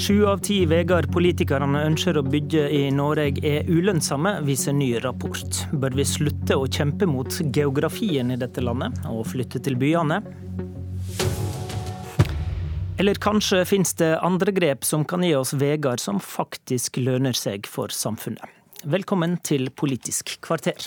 Sju 0.00 0.22
av 0.24 0.38
ti 0.40 0.62
veier 0.64 1.04
politikerne 1.12 1.82
ønsker 1.84 2.16
å 2.16 2.22
bygge 2.24 2.62
i 2.72 2.86
Norge 2.94 3.42
er 3.44 3.66
ulønnsomme, 3.68 4.38
viser 4.46 4.72
ny 4.72 4.94
rapport. 5.04 5.58
Bør 5.76 5.92
vi 5.98 6.06
slutte 6.08 6.56
å 6.56 6.64
kjempe 6.64 7.04
mot 7.04 7.36
geografien 7.52 8.32
i 8.32 8.38
dette 8.40 8.64
landet, 8.64 8.96
og 9.10 9.26
flytte 9.28 9.60
til 9.60 9.76
byene? 9.76 10.22
Eller 12.96 13.20
kanskje 13.20 13.60
finnes 13.68 13.92
det 14.00 14.14
andre 14.24 14.54
grep 14.56 14.88
som 14.88 15.04
kan 15.04 15.26
gi 15.26 15.34
oss 15.36 15.52
veier 15.60 16.00
som 16.00 16.16
faktisk 16.16 16.96
lønner 17.04 17.36
seg 17.36 17.68
for 17.68 17.92
samfunnet. 17.92 18.48
Velkommen 18.88 19.36
til 19.44 19.68
Politisk 19.68 20.38
kvarter. 20.40 20.80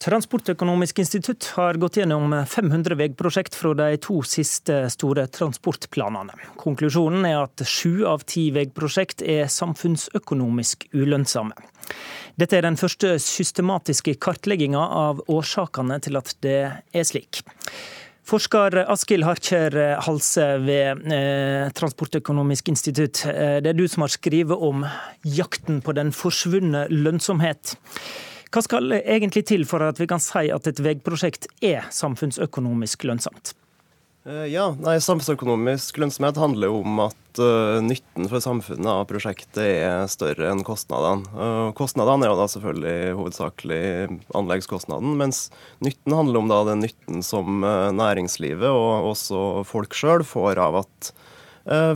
Transportøkonomisk 0.00 1.02
institutt 1.02 1.44
har 1.58 1.76
gått 1.76 1.98
gjennom 2.00 2.32
500 2.48 2.96
veiprosjekt 2.96 3.56
fra 3.58 3.74
de 3.76 3.98
to 4.00 4.22
siste 4.24 4.86
store 4.94 5.26
transportplanene. 5.28 6.32
Konklusjonen 6.56 7.26
er 7.28 7.42
at 7.42 7.60
sju 7.68 8.06
av 8.08 8.24
ti 8.24 8.46
veiprosjekt 8.54 9.20
er 9.20 9.50
samfunnsøkonomisk 9.52 10.86
ulønnsomme. 10.96 11.52
Dette 12.40 12.56
er 12.56 12.64
den 12.64 12.80
første 12.80 13.18
systematiske 13.20 14.14
kartlegginga 14.24 14.80
av 14.80 15.20
årsakene 15.28 16.00
til 16.00 16.16
at 16.16 16.32
det 16.40 16.60
er 16.96 17.04
slik. 17.04 17.42
Forsker 18.30 18.78
Askild 18.86 19.26
Harkjer 19.26 19.76
Halse 20.06 20.46
ved 20.64 21.04
eh, 21.12 21.68
Transportøkonomisk 21.76 22.72
institutt. 22.72 23.26
Eh, 23.28 23.58
det 23.60 23.74
er 23.74 23.76
du 23.76 23.84
som 23.90 24.06
har 24.06 24.16
skrevet 24.16 24.64
om 24.64 24.86
jakten 25.28 25.84
på 25.84 25.92
den 25.98 26.16
forsvunne 26.16 26.86
lønnsomhet. 26.88 27.76
Hva 28.50 28.62
skal 28.66 28.96
egentlig 28.98 29.44
til 29.46 29.62
for 29.68 29.84
at 29.86 30.00
vi 30.00 30.08
kan 30.10 30.22
si 30.22 30.48
at 30.50 30.66
et 30.66 30.82
veiprosjekt 30.82 31.46
er 31.62 31.86
samfunnsøkonomisk 31.94 33.06
lønnsomt? 33.06 33.54
Eh, 34.28 34.50
ja, 34.52 34.66
nei, 34.76 34.98
Samfunnsøkonomisk 35.00 35.96
lønnsomhet 36.02 36.36
handler 36.36 36.74
om 36.74 36.98
at 37.06 37.38
uh, 37.40 37.78
nytten 37.80 38.26
for 38.28 38.42
samfunnet 38.44 38.90
av 38.90 39.06
prosjektet 39.08 39.62
er 39.62 40.10
større 40.12 40.50
enn 40.50 40.60
kostnadene. 40.66 41.30
Uh, 41.32 41.70
kostnadene 41.78 42.26
er 42.26 42.32
jo 42.34 42.40
da 42.40 42.48
selvfølgelig 42.52 43.14
hovedsakelig 43.16 43.80
anleggskostnaden, 44.36 45.14
mens 45.22 45.46
nytten 45.80 46.18
handler 46.18 46.42
om 46.42 46.50
da 46.52 46.60
den 46.68 46.84
nytten 46.84 47.24
som 47.24 47.64
uh, 47.64 47.88
næringslivet 47.96 48.68
og 48.68 49.12
også 49.14 49.64
folk 49.68 49.96
sjøl 49.96 50.26
får 50.26 50.60
av 50.60 50.82
at 50.84 51.14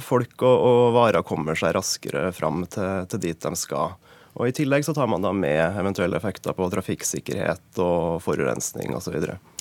folk 0.05 0.43
og, 0.45 0.55
og, 0.69 0.81
varer 0.95 1.25
kommer 1.27 1.57
seg 1.59 1.73
raskere 1.75 2.29
fram 2.37 2.67
til, 2.71 3.07
til 3.11 3.23
dit 3.23 3.47
de 3.47 3.57
skal. 3.59 3.95
Og 4.35 4.51
I 4.51 4.55
tillegg 4.55 4.83
så 4.83 4.95
tar 4.97 5.07
man 5.11 5.23
da 5.23 5.31
med 5.31 5.79
eventuelle 5.79 6.19
effekter 6.19 6.55
på 6.57 6.67
trafikksikkerhet 6.73 7.79
og 7.83 8.23
forurensning 8.25 8.95
osv. 8.97 9.15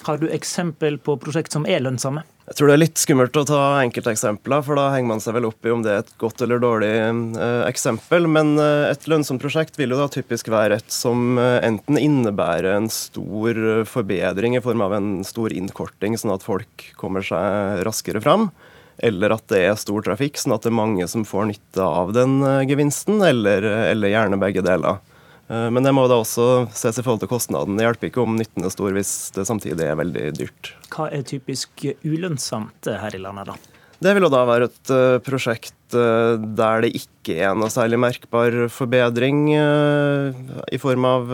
Har 0.03 0.17
du 0.17 0.25
eksempel 0.33 0.97
på 0.97 1.13
prosjekt 1.21 1.53
som 1.53 1.67
er 1.69 1.83
lønnsomme? 1.83 2.23
Jeg 2.43 2.57
tror 2.57 2.67
det 2.67 2.73
er 2.73 2.81
litt 2.81 2.99
skummelt 2.99 3.37
å 3.39 3.45
ta 3.47 3.59
enkelteksempler, 3.85 4.65
for 4.65 4.75
da 4.75 4.89
henger 4.91 5.11
man 5.13 5.21
seg 5.23 5.37
vel 5.37 5.47
opp 5.47 5.63
i 5.63 5.71
om 5.71 5.85
det 5.85 5.93
er 5.93 6.01
et 6.01 6.11
godt 6.19 6.41
eller 6.43 6.59
dårlig 6.59 6.89
eh, 6.91 7.61
eksempel. 7.69 8.27
Men 8.27 8.57
eh, 8.59 8.89
et 8.89 9.07
lønnsomt 9.07 9.39
prosjekt 9.45 9.79
vil 9.79 9.93
jo 9.93 10.01
da 10.01 10.09
typisk 10.11 10.49
være 10.51 10.81
et 10.81 10.91
som 10.91 11.37
eh, 11.39 11.61
enten 11.63 12.01
innebærer 12.01 12.73
en 12.73 12.91
stor 12.91 13.85
forbedring 13.87 14.57
i 14.57 14.65
form 14.65 14.83
av 14.83 14.97
en 14.97 15.09
stor 15.27 15.55
innkorting, 15.55 16.17
sånn 16.19 16.35
at 16.35 16.43
folk 16.43 16.89
kommer 16.99 17.23
seg 17.23 17.85
raskere 17.87 18.25
fram 18.25 18.49
eller 18.97 19.33
at 19.35 19.47
det 19.51 19.63
er 19.65 19.79
stor 19.79 20.05
trafikk, 20.05 20.37
sånn 20.39 20.55
at 20.55 20.65
det 20.65 20.71
er 20.71 20.77
mange 20.77 21.07
som 21.09 21.25
får 21.27 21.49
nytte 21.49 21.87
av 21.87 22.13
den 22.15 22.39
eh, 22.45 22.61
gevinsten, 22.69 23.21
eller, 23.25 23.65
eller 23.89 24.13
gjerne 24.13 24.39
begge 24.41 24.63
deler. 24.65 25.01
Eh, 25.49 25.67
men 25.73 25.83
det 25.85 25.93
må 25.95 26.05
da 26.11 26.19
også 26.21 26.67
ses 26.75 26.99
i 26.99 27.05
forhold 27.05 27.23
til 27.23 27.31
kostnaden. 27.33 27.77
Det 27.77 27.87
hjelper 27.87 28.11
ikke 28.11 28.23
om 28.23 28.37
nytten 28.39 28.67
er 28.67 28.73
stor 28.73 28.95
hvis 28.95 29.13
det 29.35 29.47
samtidig 29.49 29.87
er 29.89 29.99
veldig 29.99 30.25
dyrt. 30.39 30.73
Hva 30.93 31.09
er 31.11 31.25
typisk 31.27 31.87
ulønnsomt 32.05 32.91
her 32.91 33.15
i 33.15 33.21
landet, 33.21 33.53
da? 33.53 33.57
Det 34.03 34.11
vil 34.17 34.25
jo 34.25 34.33
da 34.33 34.41
være 34.43 34.67
et 34.67 34.89
prosjekt 35.23 35.93
der 35.93 36.81
det 36.83 36.89
ikke 36.97 37.37
er 37.45 37.53
noe 37.55 37.71
særlig 37.71 38.01
merkbar 38.03 38.57
forbedring 38.73 39.45
i 39.53 40.79
form 40.81 41.07
av 41.07 41.31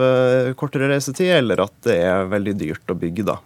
kortere 0.60 0.92
reisetid, 0.92 1.32
eller 1.40 1.64
at 1.64 1.74
det 1.88 1.96
er 2.04 2.30
veldig 2.30 2.54
dyrt 2.60 2.94
å 2.94 2.98
bygge, 3.00 3.26
da. 3.32 3.40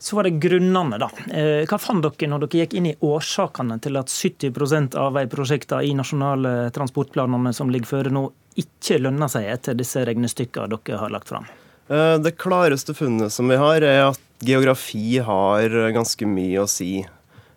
Så 0.00 0.16
var 0.16 0.24
det 0.24 0.38
grunnene, 0.40 0.96
da. 0.96 1.10
Eh, 1.28 1.66
hva 1.68 1.76
fant 1.76 2.00
dere 2.00 2.28
når 2.32 2.46
dere 2.46 2.62
gikk 2.62 2.76
inn 2.78 2.86
i 2.88 2.96
årsakene 3.04 3.76
til 3.84 4.00
at 4.00 4.08
70% 4.08 4.96
av 4.96 5.12
veiprosjektene 5.18 5.84
i 5.84 5.92
nasjonale 5.98 6.54
transportplanene 6.72 7.52
som 7.52 7.68
ligger 7.68 7.90
føre 7.90 8.12
nå, 8.16 8.22
ikke 8.60 8.96
lønner 9.02 9.28
seg 9.28 9.50
etter 9.52 9.76
disse 9.76 10.00
regnestykkene 10.08 10.72
dere 10.72 11.02
har 11.02 11.12
lagt 11.12 11.28
fram? 11.28 11.44
Eh, 11.92 12.16
det 12.24 12.38
klareste 12.40 12.96
funnet 12.96 13.34
som 13.34 13.52
vi 13.52 13.60
har, 13.60 13.84
er 13.84 14.06
at 14.08 14.20
geografi 14.40 15.20
har 15.20 15.76
ganske 15.92 16.28
mye 16.32 16.64
å 16.64 16.70
si. 16.70 17.02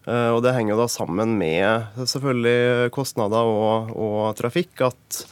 Eh, 0.04 0.30
og 0.36 0.44
det 0.44 0.52
henger 0.58 0.84
da 0.84 0.90
sammen 0.92 1.38
med 1.40 1.96
selvfølgelig 2.04 2.92
kostnader 2.92 3.48
og, 3.56 3.96
og 3.96 4.36
trafikk. 4.36 4.84
at 4.92 5.24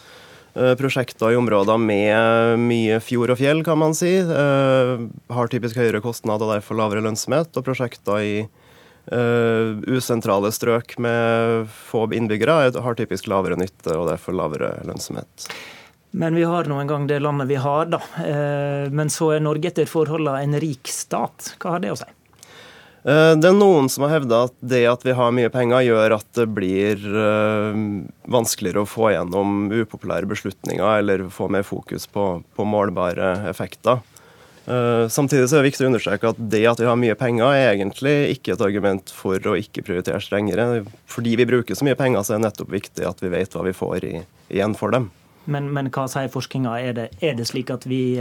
prosjekter 0.53 1.31
i 1.31 1.37
områder 1.39 1.77
med 1.79 2.59
mye 2.59 2.99
fjord 3.03 3.31
og 3.33 3.39
fjell, 3.39 3.63
kan 3.63 3.79
man 3.79 3.95
si, 3.95 4.17
eh, 4.19 5.03
har 5.31 5.51
typisk 5.51 5.79
høyere 5.79 6.01
kostnad 6.03 6.43
og 6.43 6.51
derfor 6.53 6.79
lavere 6.79 7.03
lønnsomhet. 7.05 7.55
Og 7.55 7.65
prosjekter 7.65 8.19
i 8.19 8.33
uh, 9.11 9.79
usentrale 9.87 10.51
strøk 10.53 10.97
med 11.01 11.67
få 11.71 12.05
innbyggere 12.13 12.71
har 12.83 12.99
typisk 12.99 13.31
lavere 13.31 13.57
nytte 13.59 13.95
og 13.97 14.09
derfor 14.11 14.35
lavere 14.37 14.75
lønnsomhet. 14.87 15.47
Men 16.11 16.35
vi 16.35 16.43
har 16.43 16.67
nå 16.67 16.81
en 16.81 16.89
gang 16.89 17.07
det 17.07 17.21
landet 17.23 17.47
vi 17.47 17.55
har, 17.55 17.87
da. 17.87 18.01
Men 18.91 19.07
så 19.07 19.29
er 19.37 19.45
Norge 19.45 19.69
etter 19.71 19.87
forholdene 19.87 20.41
en 20.43 20.57
rik 20.59 20.91
stat. 20.91 21.53
Hva 21.63 21.77
har 21.77 21.85
det 21.85 21.93
å 21.93 22.01
si? 22.01 22.09
Eh, 23.01 23.33
det 23.33 23.49
er 23.49 23.57
noen 23.57 23.89
som 23.89 24.05
har 24.05 24.13
hevda 24.19 24.43
at 24.45 24.55
det 24.61 24.83
at 24.85 25.03
vi 25.05 25.15
har 25.17 25.33
mye 25.33 25.49
penger, 25.53 25.81
gjør 25.87 26.17
at 26.19 26.27
det 26.37 26.45
blir 26.53 27.01
eh, 27.01 27.79
vanskeligere 28.29 28.83
å 28.83 28.89
få 28.89 29.09
gjennom 29.15 29.71
upopulære 29.73 30.29
beslutninger 30.29 30.85
eller 30.99 31.25
få 31.33 31.49
mer 31.49 31.65
fokus 31.65 32.05
på, 32.05 32.43
på 32.53 32.67
målbare 32.67 33.33
effekter. 33.49 34.03
Eh, 34.69 35.07
samtidig 35.09 35.47
så 35.49 35.57
er 35.57 35.63
det 35.63 35.71
viktig 35.71 35.87
å 35.87 35.89
understreke 35.89 36.29
at 36.29 36.43
det 36.53 36.61
at 36.69 36.83
vi 36.83 36.89
har 36.91 36.99
mye 36.99 37.17
penger, 37.17 37.49
er 37.49 37.71
egentlig 37.71 38.13
ikke 38.35 38.53
et 38.53 38.65
argument 38.67 39.09
for 39.17 39.49
å 39.49 39.57
ikke 39.57 39.85
prioritere 39.87 40.21
strengere. 40.21 40.83
Fordi 41.09 41.33
vi 41.41 41.49
bruker 41.49 41.77
så 41.77 41.89
mye 41.89 41.97
penger, 41.97 42.21
så 42.21 42.35
er 42.35 42.43
det 42.43 42.51
nettopp 42.51 42.77
viktig 42.77 43.09
at 43.09 43.25
vi 43.25 43.33
vet 43.33 43.57
hva 43.57 43.65
vi 43.65 43.75
får 43.81 44.07
i, 44.11 44.15
igjen 44.53 44.77
for 44.77 44.93
dem. 44.93 45.09
Men, 45.49 45.71
men 45.73 45.87
hva 45.89 46.05
sier 46.05 46.29
forskninga? 46.29 46.77
Er 46.85 46.93
det, 46.93 47.09
er 47.25 47.33
det 47.33 47.49
slik 47.49 47.73
at 47.73 47.89
vi 47.89 48.13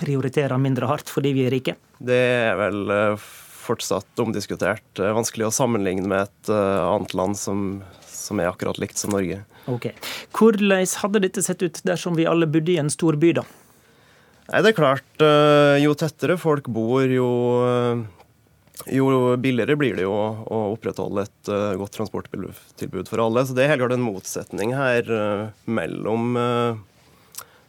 prioriterer 0.00 0.56
mindre 0.56 0.88
hardt 0.88 1.12
fordi 1.12 1.34
vi 1.36 1.44
er 1.44 1.52
rike? 1.52 1.74
Det 2.00 2.22
er 2.48 2.56
vel 2.56 2.88
fortsatt 3.64 4.22
omdiskutert. 4.22 4.86
Vanskelig 4.98 5.48
å 5.48 5.54
sammenligne 5.54 6.06
med 6.10 6.28
et 6.28 6.52
eh, 6.52 6.80
annet 6.84 7.14
land 7.16 7.38
som, 7.40 7.82
som 8.06 8.40
er 8.40 8.50
akkurat 8.50 8.80
likt 8.82 9.00
som 9.00 9.14
Norge. 9.14 9.42
Ok. 9.70 9.90
Hvordan 10.36 10.84
hadde 11.02 11.24
dette 11.24 11.44
sett 11.44 11.64
ut 11.64 11.80
dersom 11.86 12.18
vi 12.18 12.28
alle 12.28 12.48
bodde 12.50 12.74
i 12.74 12.80
en 12.82 12.92
stor 12.92 13.18
by, 13.20 13.32
da? 13.40 13.46
Nei, 14.50 14.60
det 14.60 14.74
er 14.74 14.76
klart, 14.76 15.08
eh, 15.24 15.78
Jo 15.80 15.94
tettere 15.96 16.36
folk 16.40 16.68
bor, 16.68 17.04
jo, 17.08 17.28
eh, 17.64 18.04
jo 18.92 19.08
billigere 19.40 19.78
blir 19.80 19.96
det 19.96 20.04
jo 20.04 20.12
å 20.12 20.60
opprettholde 20.74 21.24
et 21.24 21.52
godt 21.80 21.96
transporttilbud 21.96 23.08
for 23.08 23.24
alle. 23.24 23.46
Så 23.46 23.56
det 23.56 23.64
er 23.64 23.72
helt 23.72 23.86
klart 23.86 23.96
en 23.96 24.04
motsetning 24.04 24.74
her 24.76 25.08
mellom 25.64 26.36
Eh, 26.36 26.76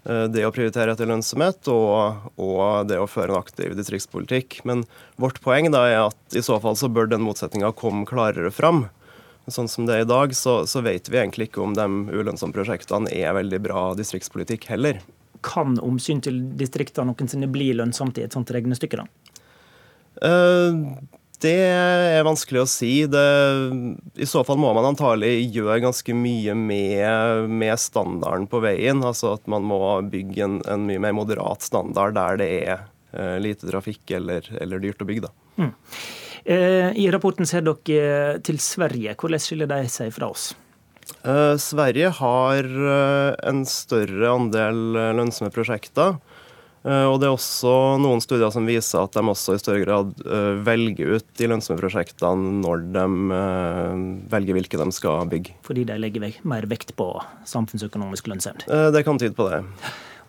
det 0.05 0.43
å 0.45 0.51
prioritere 0.53 0.93
etter 0.93 1.09
lønnsomhet 1.09 1.65
og, 1.73 2.27
og, 2.37 2.85
det 2.89 2.99
å 3.01 3.07
føre 3.09 3.33
en 3.33 3.39
aktiv 3.39 3.73
distriktspolitikk. 3.77 4.59
Men 4.69 4.83
vårt 5.21 5.39
poeng 5.41 5.71
da 5.73 5.81
er 5.89 6.01
at 6.03 6.37
i 6.37 6.43
så 6.45 6.59
fall 6.61 6.77
så 6.77 6.91
bør 6.93 7.09
den 7.09 7.25
motsetninga 7.25 7.71
komme 7.73 8.05
klarere 8.09 8.51
fram. 8.53 8.85
Sånn 9.47 9.69
som 9.69 9.85
det 9.85 9.99
er 9.99 10.05
i 10.05 10.09
dag, 10.09 10.31
så, 10.33 10.63
så 10.65 10.81
vet 10.85 11.09
vi 11.09 11.19
egentlig 11.21 11.49
ikke 11.49 11.61
om 11.61 11.75
de 11.77 11.85
ulønnsomme 11.85 12.55
prosjektene 12.55 13.11
er 13.13 13.35
veldig 13.37 13.59
bra 13.67 13.83
distriktspolitikk 13.97 14.65
heller. 14.71 15.01
Kan 15.45 15.77
omsyn 15.85 16.23
til 16.25 16.39
distriktene 16.57 17.11
noensinne 17.11 17.49
bli 17.53 17.69
lønnsomt 17.77 18.17
i 18.17 18.25
et 18.25 18.33
sånt 18.33 18.49
regnestykke, 18.53 19.03
da? 19.03 19.05
Uh, 20.15 20.95
det 21.45 21.55
er 21.61 22.25
vanskelig 22.25 22.63
å 22.63 22.69
si. 22.69 22.91
Det, 23.11 23.23
I 24.17 24.27
så 24.29 24.43
fall 24.47 24.59
må 24.61 24.71
man 24.75 24.89
antagelig 24.89 25.47
gjøre 25.55 25.83
ganske 25.85 26.17
mye 26.17 26.55
med, 26.57 27.47
med, 27.51 27.77
standarden 27.81 28.49
på 28.51 28.61
veien. 28.65 29.03
Altså 29.05 29.35
at 29.37 29.47
man 29.51 29.65
må 29.67 29.79
bygge 30.11 30.45
en, 30.47 30.59
en 30.71 30.85
mye 30.89 31.01
mer 31.05 31.15
moderat 31.17 31.65
standard 31.65 32.17
der 32.17 32.41
det 32.41 32.51
er 32.65 32.85
eh, 33.13 33.37
lite 33.43 33.69
trafikk 33.69 34.15
eller, 34.17 34.47
eller, 34.59 34.83
dyrt 34.83 35.03
å 35.05 35.09
bygge. 35.09 35.31
Mm. 35.61 35.73
Eh, 36.45 36.91
I 37.05 37.09
rapporten 37.13 37.49
ser 37.49 37.65
dere 37.65 38.37
til 38.45 38.61
Sverige. 38.61 39.15
Hvordan 39.17 39.41
skiller 39.41 39.69
de 39.71 39.81
seg 39.91 40.13
fra 40.15 40.29
oss? 40.33 40.51
Eh, 41.25 41.55
Sverige 41.61 42.09
har 42.19 42.65
eh, 42.65 43.31
en 43.49 43.65
større 43.69 44.33
andel 44.33 44.81
lønnsomme 45.17 45.53
prosjekter. 45.53 46.17
Eh, 46.85 47.05
og 47.09 47.17
det 47.17 47.27
er 47.27 47.33
også 47.33 47.71
noen 47.97 48.21
studier 48.21 48.51
som 48.53 48.67
viser 48.69 49.01
at 49.01 49.15
de 49.17 49.23
også 49.25 49.55
i 49.55 49.61
større 49.61 49.81
grad 49.81 50.11
eh, 50.21 50.51
velger 50.65 51.17
ut 51.17 51.27
de 51.39 51.49
lønnsomme 51.49 51.81
prosjektene 51.81 52.59
når 52.61 52.85
de 52.93 53.05
eh, 53.39 54.03
velger 54.33 54.59
hvilke 54.59 54.81
de 54.81 54.87
skal 54.93 55.25
bygge. 55.31 55.55
Fordi 55.65 55.87
de 55.89 55.97
legger 56.01 56.27
mer 56.45 56.69
vekt 56.69 56.93
på 56.99 57.09
samfunnsøkonomisk 57.49 58.29
lønnsevne? 58.29 58.69
Det 58.93 59.05
kan 59.07 59.21
tyde 59.21 59.37
på 59.37 59.49
det. 59.49 59.63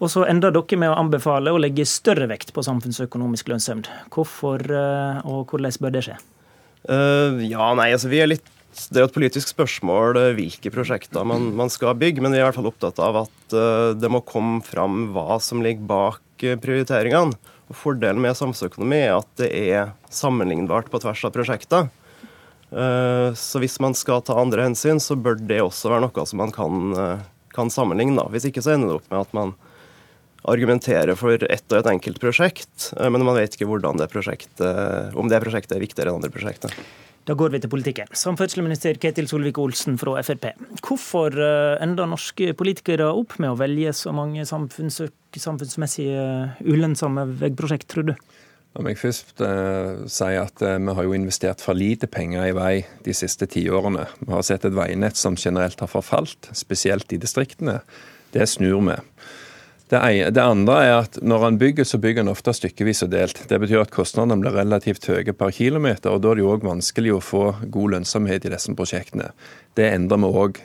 Og 0.01 0.11
så 0.13 0.25
ender 0.29 0.53
dere 0.53 0.81
med 0.81 0.93
å 0.93 0.97
anbefale 1.01 1.53
å 1.53 1.61
legge 1.61 1.85
større 1.89 2.29
vekt 2.29 2.53
på 2.57 2.65
samfunnsøkonomisk 2.65 3.53
lønnsevne. 3.53 4.03
Hvorfor 4.13 4.65
og 5.25 5.53
hvordan 5.53 5.81
bør 5.81 5.95
det 5.95 6.05
skje? 6.09 6.19
Ja, 6.87 7.73
nei, 7.75 7.89
altså 7.97 8.13
Vi 8.13 8.21
er 8.23 8.31
litt 8.31 8.53
det 8.93 9.01
er 9.01 9.07
et 9.07 9.15
politisk 9.15 9.49
spørsmål 9.49 10.19
hvilke 10.37 10.69
prosjekter 10.69 11.25
man, 11.25 11.47
man, 11.57 11.71
skal 11.73 11.95
bygge, 11.97 12.21
men 12.21 12.35
vi 12.35 12.43
er 12.43 12.45
i 12.45 12.45
hvert 12.45 12.59
fall 12.59 12.69
opptatt 12.69 13.01
av 13.01 13.23
at 13.23 13.55
det 13.97 14.11
må 14.13 14.21
komme 14.29 14.61
fram 14.61 15.15
hva 15.15 15.39
som 15.41 15.65
ligger 15.65 15.89
bak 15.89 16.26
prioriteringene. 16.39 17.37
Og 17.67 17.75
Fordelen 17.75 18.23
med 18.23 18.37
samfunnsøkonomi 18.39 18.99
er 19.09 19.17
at 19.17 19.31
det 19.41 19.49
er 19.51 19.95
sammenlignbart 20.13 20.91
på 20.93 21.01
tvers 21.03 21.25
av 21.27 21.33
prosjekter. 21.35 21.89
Eh, 22.71 23.31
så 23.35 23.63
hvis 23.63 23.79
man 23.83 23.95
skal 23.99 24.23
ta 24.27 24.37
andre 24.39 24.67
hensyn, 24.69 25.01
så 25.03 25.17
bør 25.19 25.39
det 25.39 25.63
også 25.63 25.91
være 25.93 26.07
noe 26.07 26.27
som 26.27 26.43
man 26.43 26.55
kan, 26.55 26.93
eh, 26.95 27.25
kan 27.55 27.71
sammenligne. 27.71 28.27
Hvis 28.31 28.49
ikke 28.51 28.63
så 28.63 28.75
ender 28.75 28.93
det 28.93 29.01
opp 29.01 29.11
med 29.11 29.21
at 29.21 29.35
man 29.35 29.55
argumenterer 30.47 31.17
for 31.19 31.35
ett 31.35 31.73
og 31.73 31.79
et 31.81 31.91
enkelt 31.91 32.21
prosjekt, 32.23 32.93
eh, 32.95 33.11
men 33.11 33.25
man 33.25 33.35
vet 33.35 33.55
ikke 33.57 33.81
det 33.81 33.91
om 33.91 33.99
det 33.99 34.11
prosjektet 34.11 35.77
er 35.77 35.83
viktigere 35.83 36.11
enn 36.11 36.23
andre 36.23 36.31
prosjekter. 36.31 36.71
Da 37.27 37.35
går 37.35 37.51
vi 37.51 37.59
til 37.63 37.71
politikken. 37.73 38.07
Samferdselsminister 38.15 38.99
Ketil 39.03 39.27
Solvik-Olsen 39.27 39.99
fra 39.99 40.23
Frp. 40.23 40.47
Hvorfor 40.79 41.35
ender 41.83 42.07
norske 42.07 42.55
politikere 42.55 43.09
opp 43.11 43.35
med 43.43 43.51
å 43.51 43.59
velge 43.59 43.91
så 43.99 44.15
mange 44.15 44.47
samfunnsmessige 44.47 46.23
ulønnsomme 46.63 47.27
veiprosjekt, 47.43 47.89
tror 47.91 48.05
du? 48.13 48.15
La 48.77 48.83
meg 48.85 48.99
først 49.01 49.41
uh, 49.41 50.05
si 50.05 50.35
at 50.37 50.61
uh, 50.61 50.77
vi 50.77 50.95
har 50.99 51.07
jo 51.07 51.15
investert 51.17 51.63
for 51.65 51.79
lite 51.79 52.11
penger 52.13 52.51
i 52.51 52.57
vei 52.57 52.75
de 53.07 53.15
siste 53.17 53.49
tiårene. 53.49 54.05
Vi 54.21 54.29
har 54.35 54.45
sett 54.45 54.67
et 54.69 54.77
veinett 54.77 55.17
som 55.17 55.39
generelt 55.41 55.81
har 55.81 55.89
forfalt, 55.89 56.51
spesielt 56.53 57.15
i 57.17 57.21
distriktene. 57.23 57.79
Det 58.37 58.45
snur 58.53 58.83
vi. 58.85 58.99
Det, 59.87 60.43
andre 60.43 60.77
er 60.83 60.93
at 61.05 61.19
når 61.23 61.45
han 61.45 61.59
bygger, 61.61 61.87
så 61.87 62.01
bygger 62.03 62.25
han 62.25 62.33
ofte 62.33 62.51
stykkevis 62.57 63.05
og 63.07 63.13
delt. 63.13 63.45
Det 63.47 63.59
betyr 63.63 63.85
at 63.85 63.93
kostnadene 63.95 64.41
blir 64.43 64.57
relativt 64.57 65.07
høye 65.07 65.31
per 65.31 65.55
kilometer, 65.55 66.11
og 66.11 66.25
da 66.25 66.33
er 66.33 66.41
det 66.41 66.43
jo 66.43 66.55
òg 66.57 66.67
vanskelig 66.67 67.13
å 67.15 67.23
få 67.23 67.45
god 67.71 67.95
lønnsomhet 67.95 68.49
i 68.49 68.51
disse 68.51 68.75
prosjektene. 68.75 69.31
Det 69.79 69.87
endrer 69.93 70.19
vi 70.25 70.33
òg. 70.43 70.59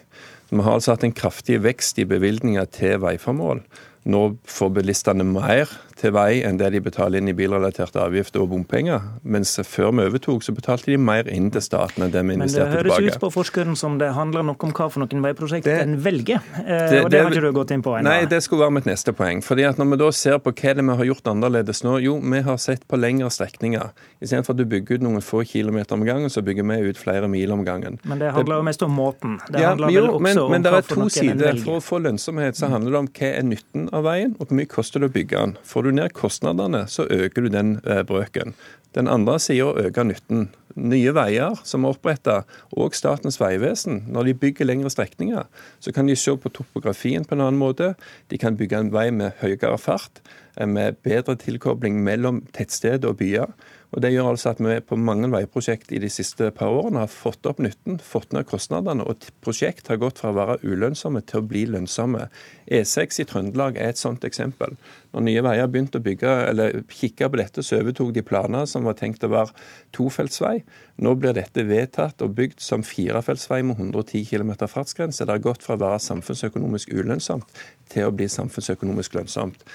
Vi 0.49 0.65
har 0.65 0.73
altså 0.73 0.95
hatt 0.95 1.05
en 1.05 1.13
kraftig 1.15 1.61
vekst 1.61 2.01
i 2.01 2.07
bevilgninger 2.09 2.65
til 2.73 2.97
veiformål. 3.05 3.61
Nå 4.09 4.21
får 4.49 4.69
bilistene 4.79 5.25
mer 5.27 5.69
til 6.01 6.13
vei 6.15 6.41
enn 6.45 6.57
det 6.57 6.71
de 6.73 6.81
betaler 6.81 7.21
inn 7.21 7.29
i 7.29 7.35
bilrelaterte 7.37 7.99
avgifter 8.01 8.41
og 8.41 8.49
bompenger. 8.55 9.03
Mens 9.21 9.53
før 9.67 9.91
vi 9.93 10.07
overtok, 10.09 10.41
så 10.45 10.53
betalte 10.55 10.89
de 10.89 10.97
mer 10.97 11.29
inn 11.29 11.51
til 11.53 11.61
staten 11.61 12.05
enn 12.05 12.13
det 12.13 12.23
vi 12.25 12.37
investerte 12.37 12.71
tilbake. 12.71 12.81
Men 12.81 12.89
det 12.89 12.97
høres 12.97 13.19
ut 13.19 13.21
på 13.21 13.31
forskeren 13.35 13.77
som 13.77 13.99
det 14.01 14.09
handler 14.15 14.45
nok 14.47 14.65
om 14.65 14.73
hva 14.73 14.87
for 14.89 15.03
noen 15.03 15.21
veiprosjekter 15.27 15.83
en 15.83 15.97
velger. 16.01 16.41
Eh, 16.63 16.65
det, 16.65 17.03
og 17.03 17.11
det, 17.13 17.21
har 17.21 17.35
ikke 17.35 17.45
du 17.45 17.57
gått 17.59 17.75
inn 17.75 17.85
på 17.85 17.93
ennå. 17.99 18.09
Nei, 18.09 18.25
det 18.31 18.41
skulle 18.45 18.65
være 18.65 18.77
mitt 18.79 18.89
neste 18.89 19.13
poeng. 19.17 19.43
Fordi 19.45 19.67
at 19.69 19.77
Når 19.81 19.91
vi 19.93 19.99
da 20.01 20.09
ser 20.15 20.41
på 20.41 20.53
hva 20.53 20.73
det 20.77 20.85
vi 20.87 20.97
har 21.01 21.09
gjort 21.11 21.31
annerledes 21.35 21.83
nå, 21.85 21.97
jo, 22.01 22.17
vi 22.33 22.41
har 22.47 22.57
sett 22.61 22.87
på 22.89 22.97
lengre 22.97 23.29
strekninger. 23.33 23.93
Istedenfor 24.21 24.57
at 24.57 24.61
du 24.61 24.65
bygger 24.69 24.97
ut 24.97 25.05
noen 25.05 25.25
få 25.25 25.43
kilometer 25.45 25.97
om 25.97 26.05
gangen, 26.07 26.33
så 26.33 26.41
bygger 26.45 26.65
vi 26.65 26.79
ut 26.89 26.97
flere 27.01 27.29
mil 27.29 27.53
om 27.53 27.63
gangen. 27.67 27.99
Men 28.09 28.21
det 28.21 28.33
handler 28.33 28.61
jo 28.61 28.67
mest 28.71 28.85
om 28.85 28.97
måten. 28.97 29.37
Det 29.51 29.61
ja, 29.61 29.75
jo, 29.93 30.17
men, 30.17 30.41
men 30.49 30.65
det 30.65 30.73
er 30.79 30.89
to 30.89 31.07
sider. 31.13 31.61
For 31.61 31.77
å 31.77 31.85
få 31.85 32.01
lønnsomhet 32.01 32.57
så 32.57 32.71
handler 32.73 32.97
det 32.97 33.01
om 33.03 33.11
hva 33.11 33.31
er 33.31 33.47
nytten 33.47 33.89
av 33.95 34.05
veien, 34.07 34.35
og 34.39 34.47
hvor 34.47 34.57
mye 34.57 34.69
koster 34.69 35.03
det 35.03 35.11
å 35.11 35.15
bygge 35.15 35.37
den. 35.37 35.57
Får 35.67 35.85
du 35.85 35.91
ned 35.95 36.15
kostnadene 36.17 36.85
så 36.91 37.05
øker 37.11 37.45
du 37.45 37.51
den 37.53 37.77
eh, 37.85 38.03
brøken. 38.07 38.55
Den 38.95 39.07
andre 39.07 39.37
sida 39.39 39.71
øker 39.85 40.07
nytten. 40.07 40.49
Nye 40.75 41.11
veier 41.15 41.57
som 41.67 41.83
er 41.83 41.95
oppretta, 41.95 42.37
og 42.71 42.95
Statens 42.95 43.39
vegvesen, 43.41 44.05
når 44.11 44.29
de 44.29 44.37
bygger 44.39 44.67
lengre 44.67 44.91
strekninger, 44.91 45.47
så 45.83 45.91
kan 45.95 46.07
de 46.07 46.15
se 46.15 46.31
på 46.39 46.51
topografien 46.55 47.27
på 47.27 47.35
en 47.35 47.43
annen 47.43 47.59
måte. 47.59 47.93
De 48.31 48.39
kan 48.39 48.55
bygge 48.59 48.79
en 48.79 48.93
vei 48.93 49.09
med 49.11 49.35
høyere 49.43 49.77
fart, 49.79 50.23
eh, 50.55 50.67
med 50.67 50.99
bedre 51.03 51.35
tilkobling 51.35 51.99
mellom 52.03 52.45
tettsteder 52.55 53.11
og 53.11 53.19
byer. 53.19 53.51
Og 53.91 54.01
Det 54.01 54.13
gjør 54.13 54.29
altså 54.31 54.53
at 54.53 54.61
vi 54.63 54.77
på 54.87 54.95
mange 54.95 55.27
veiprosjekt 55.33 55.89
i 55.91 55.99
de 55.99 56.07
siste 56.11 56.47
par 56.55 56.71
årene 56.71 57.01
har 57.03 57.11
fått 57.11 57.47
opp 57.49 57.59
nytten, 57.59 57.97
fått 57.99 58.31
ned 58.31 58.47
kostnadene, 58.47 59.03
og 59.03 59.25
prosjekt 59.43 59.91
har 59.91 59.99
gått 59.99 60.21
fra 60.21 60.31
å 60.31 60.37
være 60.37 60.61
ulønnsomme 60.63 61.19
til 61.27 61.41
å 61.41 61.47
bli 61.49 61.65
lønnsomme. 61.73 62.29
E6 62.71 63.19
i 63.19 63.27
Trøndelag 63.27 63.75
er 63.75 63.91
et 63.91 63.99
sånt 63.99 64.23
eksempel. 64.27 64.77
Når 65.11 65.25
Nye 65.27 65.43
Veier 65.43 65.67
begynte 65.67 65.99
å 65.99 66.05
bygge, 66.05 66.37
eller 66.53 66.79
kikke 66.87 67.27
på 67.27 67.41
dette, 67.41 67.65
så 67.67 67.81
overtok 67.81 68.13
de 68.15 68.23
planer 68.23 68.69
som 68.71 68.87
var 68.87 68.95
tenkt 68.95 69.27
å 69.27 69.33
være 69.33 69.51
tofeltsvei. 69.97 70.61
Nå 71.03 71.17
blir 71.19 71.35
dette 71.35 71.67
vedtatt 71.67 72.23
og 72.23 72.37
bygd 72.39 72.63
som 72.63 72.87
firefeltsvei 72.87 73.59
med 73.67 73.75
110 73.75 74.23
km 74.31 74.55
fartsgrense. 74.71 75.25
Det 75.25 75.35
har 75.35 75.43
gått 75.43 75.67
fra 75.67 75.75
å 75.75 75.83
være 75.83 75.99
samfunnsøkonomisk 76.07 76.95
ulønnsomt 76.95 77.63
til 77.91 78.07
å 78.07 78.15
bli 78.15 78.31
samfunnsøkonomisk 78.31 79.19
lønnsomt 79.19 79.65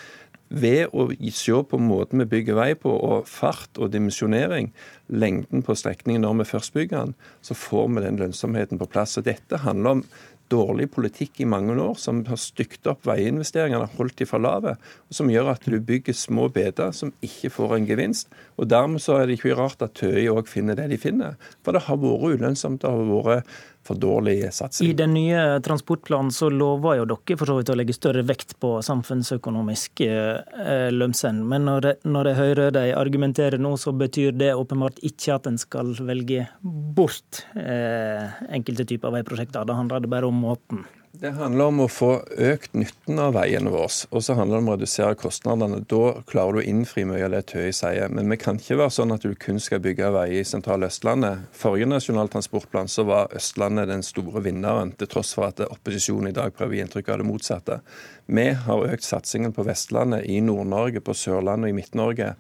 ved 0.49 0.95
å 0.95 1.09
se 1.35 1.57
på 1.71 1.81
måten 1.83 2.23
vi 2.23 2.29
bygger 2.37 2.59
vei 2.59 2.71
på, 2.79 2.93
og 2.93 3.27
fart 3.31 3.81
og 3.81 3.91
dimensjonering, 3.95 4.71
lengden 5.09 5.65
på 5.67 5.75
strekningen 5.75 6.23
når 6.27 6.41
vi 6.43 6.51
først 6.53 6.75
bygger 6.77 7.09
den, 7.09 7.19
så 7.43 7.59
får 7.59 7.91
vi 7.97 8.07
den 8.07 8.23
lønnsomheten 8.23 8.81
på 8.81 8.91
plass. 8.91 9.19
Og 9.19 9.27
Dette 9.27 9.63
handler 9.65 9.99
om 9.99 10.07
dårlig 10.53 10.89
politikk 10.95 11.41
i 11.43 11.49
mange 11.49 11.75
år, 11.75 11.97
som 11.99 12.23
har 12.29 12.39
stygt 12.39 12.87
opp 12.87 13.07
veiinvesteringene, 13.09 13.89
holdt 13.97 14.21
de 14.21 14.29
for 14.29 14.43
lave, 14.43 14.77
og 15.09 15.19
som 15.19 15.31
gjør 15.31 15.53
at 15.57 15.67
du 15.67 15.79
bygger 15.83 16.15
små 16.17 16.49
beder 16.55 16.93
som 16.95 17.13
ikke 17.25 17.51
får 17.51 17.77
en 17.77 17.89
gevinst. 17.89 18.31
og 18.57 18.71
Dermed 18.71 19.03
så 19.03 19.19
er 19.21 19.27
det 19.27 19.41
ikke 19.41 19.57
rart 19.59 19.83
at 19.83 19.97
Tøye 19.99 20.31
òg 20.31 20.47
finner 20.51 20.79
det 20.79 20.91
de 20.93 21.01
finner. 21.01 21.35
For 21.65 21.75
det 21.75 21.87
har 21.89 21.99
vært 21.99 22.39
ulønnsomt. 22.39 22.83
Det 22.83 22.91
har 22.91 23.11
vært 23.11 23.59
for 23.87 23.99
dårlig 24.01 24.39
satsing. 24.55 24.91
I 24.91 24.97
den 24.99 25.15
nye 25.17 25.61
transportplanen 25.65 26.33
så 26.35 26.51
lover 26.53 27.01
jo 27.01 27.07
dere 27.13 27.39
for 27.39 27.51
så 27.51 27.59
vidt 27.59 27.73
å 27.73 27.79
legge 27.79 27.97
større 27.97 28.25
vekt 28.27 28.57
på 28.63 28.77
samfunnsøkonomisk 28.85 30.05
eh. 30.07 30.93
Men 31.47 31.67
når 31.69 31.89
jeg, 31.89 31.99
når 32.05 32.31
jeg 32.31 32.39
hører 32.41 32.75
de 32.75 32.85
argumentere 32.97 33.61
nå, 33.61 33.75
så 33.81 33.93
betyr 33.97 34.37
det 34.37 34.53
åpenbart 34.57 35.01
ikke 35.07 35.37
at 35.37 35.49
en 35.51 35.59
skal 35.61 35.95
velge 36.07 36.47
bort 36.63 37.45
eh, 37.55 38.37
enkelte 38.51 38.87
typer 38.89 39.15
veiprosjekter. 39.19 39.67
Da 39.69 39.79
handler 39.79 40.05
det 40.05 40.13
bare 40.13 40.31
om 40.31 40.45
måten. 40.47 40.85
Det 41.17 41.31
handler 41.33 41.71
om 41.71 41.79
å 41.81 41.87
få 41.89 42.11
økt 42.45 42.75
nytten 42.77 43.17
av 43.23 43.37
veiene 43.39 43.71
våre, 43.73 43.89
og 44.11 44.21
så 44.25 44.35
handler 44.37 44.59
det 44.59 44.63
om 44.63 44.67
å 44.69 44.75
redusere 44.75 45.17
kostnadene. 45.17 45.79
Da 45.89 46.11
klarer 46.29 46.59
du 46.59 46.61
å 46.61 46.65
innfri 46.69 47.07
mye 47.09 47.23
av 47.25 47.33
det 47.33 47.41
Tøy 47.55 47.71
sier. 47.73 48.13
Men 48.13 48.29
vi 48.29 48.37
kan 48.43 48.61
ikke 48.61 48.77
være 48.83 48.93
sånn 48.99 49.15
at 49.15 49.25
du 49.25 49.33
kun 49.41 49.57
skal 49.63 49.81
bygge 49.85 50.11
veier 50.13 50.43
i 50.43 50.45
sentrale 50.45 50.91
Østlandet. 50.91 51.47
Forrige 51.57 51.89
nasjonal 51.89 52.29
transportplan 52.35 52.93
så 52.93 53.07
var 53.09 53.33
Østlandet 53.39 53.89
den 53.89 54.05
store 54.05 54.45
vinneren, 54.45 54.93
til 55.01 55.09
tross 55.15 55.33
for 55.39 55.49
at 55.49 55.65
opposisjonen 55.65 56.35
i 56.35 56.37
dag 56.37 56.53
prøver 56.53 56.75
å 56.75 56.81
gi 56.81 56.85
inntrykk 56.85 57.11
av 57.15 57.23
det 57.23 57.31
motsatte. 57.31 57.81
Vi 58.29 58.49
har 58.67 58.87
økt 58.91 59.09
satsingen 59.09 59.57
på 59.57 59.65
Vestlandet, 59.65 60.29
i 60.29 60.43
Nord-Norge, 60.45 61.01
på 61.01 61.17
Sørlandet 61.17 61.71
og 61.71 61.73
i 61.73 61.79
Midt-Norge. 61.81 62.35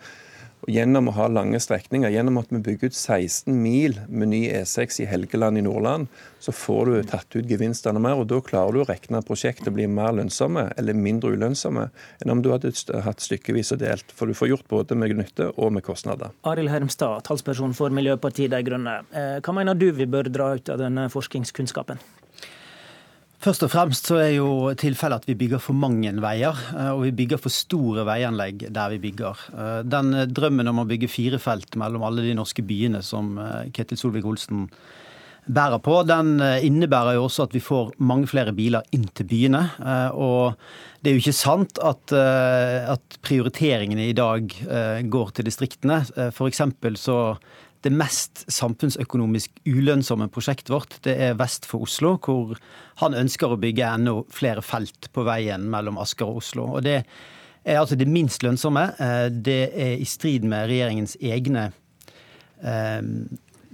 Gjennom 0.66 1.10
å 1.10 1.12
ha 1.14 1.26
lange 1.30 1.60
strekninger, 1.62 2.10
gjennom 2.10 2.40
at 2.40 2.48
vi 2.50 2.58
bygger 2.64 2.90
ut 2.90 2.96
16 2.96 3.52
mil 3.54 3.98
med 4.08 4.32
ny 4.32 4.40
E6 4.50 5.02
i 5.04 5.06
Helgeland 5.06 5.60
i 5.60 5.62
Nordland, 5.62 6.08
så 6.42 6.54
får 6.54 6.90
du 6.90 6.96
tatt 7.10 7.36
ut 7.36 7.46
gevinstene 7.46 8.00
mer. 8.02 8.18
og 8.18 8.26
Da 8.32 8.40
klarer 8.42 8.74
du 8.74 8.80
å 8.82 8.86
regne 8.88 9.22
prosjektet 9.26 9.70
blir 9.76 9.90
mer 9.92 10.16
lønnsomme 10.16 10.72
eller 10.78 10.96
mindre 10.98 11.36
ulønnsomme 11.36 11.86
enn 12.22 12.34
om 12.34 12.42
du 12.42 12.50
hadde 12.54 12.72
hatt 13.04 13.22
stykkevis 13.22 13.74
og 13.76 13.82
delt. 13.84 14.10
For 14.16 14.26
du 14.26 14.34
får 14.34 14.54
gjort 14.54 14.68
både 14.72 14.98
med 14.98 15.14
nytte 15.20 15.52
og 15.54 15.76
med 15.76 15.86
kostnader. 15.86 16.34
Arild 16.48 16.72
Hermstad, 16.72 17.22
talsperson 17.28 17.76
for 17.76 17.94
Miljøpartiet 17.94 18.50
De 18.50 18.62
Grønne. 18.66 18.98
Eh, 19.12 19.38
hva 19.38 19.54
mener 19.54 19.78
du 19.78 19.90
vi 19.92 20.08
bør 20.10 20.32
dra 20.32 20.54
ut 20.56 20.72
av 20.72 20.82
denne 20.82 21.06
forskningskunnskapen? 21.12 22.02
Først 23.46 23.62
og 23.62 23.70
fremst 23.70 24.08
så 24.08 24.16
er 24.18 24.32
jo 24.40 24.46
tilfellet 24.74 25.22
at 25.22 25.28
vi 25.28 25.36
bygger 25.38 25.60
for 25.62 25.78
mange 25.78 26.10
veier. 26.18 26.56
Eh, 26.74 26.90
og 26.90 27.04
vi 27.04 27.12
bygger 27.14 27.38
for 27.38 27.54
store 27.54 28.02
veianlegg 28.08 28.64
der 28.74 28.90
vi 28.96 28.98
bygger. 29.04 29.42
Eh, 29.54 29.82
den 29.86 30.10
drømmen 30.34 30.66
om 30.72 30.82
å 30.82 30.86
bygge 30.88 31.06
fire 31.06 31.38
felt 31.38 31.78
mellom 31.78 32.02
alle 32.08 32.24
de 32.26 32.34
norske 32.34 32.64
byene 32.66 33.04
som 33.06 33.36
eh, 33.38 33.68
Ketil 33.76 34.00
Solvik-Olsen 34.00 34.66
bærer 35.46 35.78
på, 35.78 36.00
den 36.02 36.40
innebærer 36.42 37.14
jo 37.14 37.28
også 37.28 37.44
at 37.44 37.52
vi 37.54 37.62
får 37.62 37.92
mange 38.02 38.26
flere 38.26 38.50
biler 38.50 38.82
inn 38.96 39.04
til 39.14 39.28
byene. 39.30 39.60
Og 40.18 40.56
det 40.98 41.12
er 41.12 41.14
jo 41.14 41.20
ikke 41.22 41.34
sant 41.38 41.78
at, 41.86 42.10
at 42.10 43.18
prioriteringene 43.22 44.08
i 44.08 44.16
dag 44.18 44.50
går 45.06 45.30
til 45.36 45.46
distriktene. 45.46 46.00
For 46.34 46.50
så 46.98 47.20
det 47.86 47.94
mest 47.94 48.42
samfunnsøkonomisk 48.50 49.60
ulønnsomme 49.68 50.26
prosjektet 50.32 50.72
vårt 50.74 50.98
det 51.06 51.14
er 51.28 51.38
vest 51.38 51.68
for 51.68 51.86
Oslo, 51.86 52.16
hvor 52.22 52.58
han 53.02 53.16
ønsker 53.16 53.54
å 53.54 53.60
bygge 53.60 53.86
enda 53.86 54.18
flere 54.34 54.64
felt 54.64 55.10
på 55.14 55.24
veien 55.26 55.68
mellom 55.70 56.00
Asker 56.02 56.26
og 56.26 56.42
Oslo. 56.42 56.68
Og 56.76 56.86
Det 56.86 56.98
er 57.66 57.80
altså 57.80 57.98
det 57.98 58.08
minst 58.10 58.44
lønnsomme. 58.46 58.84
Eh, 59.02 59.26
det 59.30 59.62
er 59.74 59.96
i 59.98 60.06
strid 60.06 60.46
med 60.46 60.68
regjeringens 60.70 61.16
egne 61.18 61.68
eh, 62.62 63.02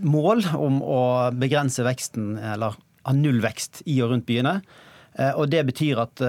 mål 0.02 0.46
om 0.56 0.80
å 0.84 1.02
begrense 1.36 1.84
veksten, 1.84 2.36
eller 2.54 2.78
ha 3.02 3.16
nullvekst 3.16 3.84
i 3.92 3.98
og 4.02 4.14
rundt 4.14 4.28
byene. 4.28 4.60
Eh, 5.18 5.32
og 5.36 5.50
det 5.52 5.66
betyr 5.68 6.04
at 6.06 6.24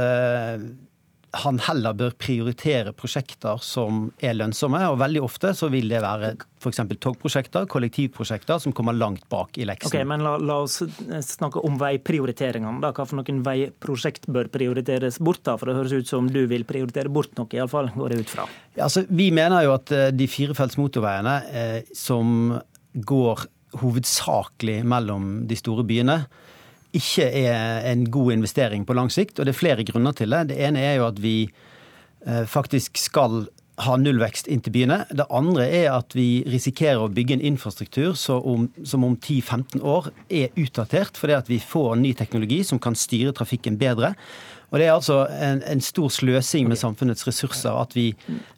han 1.34 1.58
heller 1.66 1.96
bør 1.98 2.14
prioritere 2.22 2.92
prosjekter 2.94 3.62
som 3.66 4.06
er 4.22 4.36
lønnsomme. 4.38 4.80
Og 4.92 5.00
veldig 5.02 5.22
ofte 5.26 5.54
så 5.58 5.70
vil 5.74 5.90
det 5.90 6.04
være 6.04 6.34
f.eks. 6.62 6.82
togprosjekter, 7.02 7.66
kollektivprosjekter, 7.72 8.62
som 8.62 8.76
kommer 8.76 8.94
langt 8.94 9.26
bak 9.34 9.58
i 9.58 9.66
leksen. 9.68 9.90
Ok, 9.90 9.98
men 10.10 10.24
la, 10.26 10.36
la 10.38 10.60
oss 10.64 10.80
snakke 11.26 11.64
om 11.66 11.80
veiprioriteringene. 11.82 12.78
da. 12.84 12.94
Hva 12.94 13.08
for 13.10 13.20
noen 13.20 13.42
veiprosjekt 13.46 14.30
bør 14.30 14.52
prioriteres 14.54 15.18
bort? 15.18 15.42
da? 15.48 15.58
For 15.58 15.72
det 15.72 15.80
høres 15.80 15.98
ut 15.98 16.14
som 16.14 16.30
du 16.30 16.44
vil 16.52 16.68
prioritere 16.70 17.12
bort 17.14 17.34
noe, 17.40 17.50
iallfall, 17.58 17.90
går 17.98 18.14
det 18.14 18.22
ut 18.22 18.36
fra. 18.36 18.48
Ja, 18.78 18.86
altså, 18.86 19.06
vi 19.10 19.32
mener 19.34 19.66
jo 19.66 19.74
at 19.76 19.92
eh, 19.94 20.12
de 20.14 20.30
firefelts 20.30 20.78
motorveiene 20.80 21.38
eh, 21.50 21.80
som 21.98 22.54
går 22.94 23.48
hovedsakelig 23.82 24.84
mellom 24.86 25.48
de 25.50 25.58
store 25.58 25.86
byene, 25.90 26.22
ikke 26.94 27.26
er 27.26 27.86
en 27.92 28.06
god 28.12 28.36
investering 28.36 28.86
på 28.86 28.96
lang 28.98 29.12
sikt. 29.12 29.40
Og 29.40 29.48
det 29.48 29.54
er 29.54 29.60
flere 29.60 29.86
grunner 29.88 30.16
til 30.18 30.34
det. 30.34 30.50
Det 30.52 30.60
ene 30.62 30.82
er 30.82 31.00
jo 31.00 31.08
at 31.08 31.22
vi 31.24 31.38
eh, 31.48 32.46
faktisk 32.50 32.98
skal 33.02 33.48
ha 33.82 33.96
nullvekst 33.98 34.48
inn 34.52 34.62
til 34.62 34.74
byene. 34.76 35.00
Det 35.10 35.26
andre 35.34 35.66
er 35.66 35.90
at 35.96 36.14
vi 36.18 36.44
risikerer 36.50 37.02
å 37.02 37.12
bygge 37.14 37.40
en 37.40 37.46
infrastruktur 37.54 38.14
som 38.20 38.44
om, 38.46 38.68
om 39.00 39.16
10-15 39.18 39.82
år 39.82 40.12
er 40.30 40.54
utdatert, 40.60 41.18
fordi 41.18 41.38
at 41.38 41.50
vi 41.50 41.62
får 41.64 41.96
ny 42.02 42.14
teknologi 42.18 42.62
som 42.68 42.82
kan 42.82 42.98
styre 42.98 43.34
trafikken 43.34 43.80
bedre. 43.82 44.14
Og 44.74 44.80
Det 44.80 44.86
er 44.88 44.96
altså 44.96 45.20
en, 45.30 45.60
en 45.70 45.82
stor 45.86 46.10
sløsing 46.10 46.66
med 46.66 46.80
samfunnets 46.82 47.28
ressurser 47.28 47.76
at 47.78 47.92
vi 47.94 48.08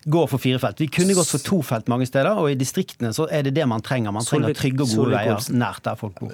går 0.07 0.29
for 0.31 0.39
fire 0.39 0.61
felt. 0.63 0.79
Vi 0.79 0.87
kunne 0.87 1.15
gått 1.17 1.33
for 1.33 1.43
to 1.43 1.59
felt 1.59 1.91
mange 1.91 2.07
steder, 2.07 2.39
og 2.39 2.53
i 2.53 2.55
distriktene 2.55 3.11
så 3.15 3.27
er 3.27 3.43
det 3.43 3.51
det 3.57 3.65
man 3.67 3.83
trenger. 3.83 4.15
Man 4.15 4.23
trenger 4.23 4.55
trygge 4.55 4.87
og 4.87 4.93
gode 4.95 5.17
veier 5.17 5.49
nært 5.51 5.83
der 5.83 5.99
folk 5.99 6.15
bor. 6.21 6.31